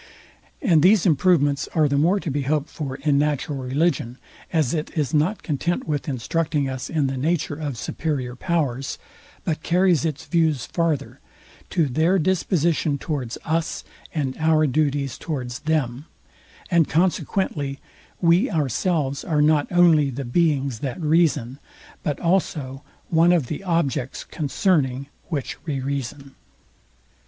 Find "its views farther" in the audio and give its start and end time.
10.03-11.19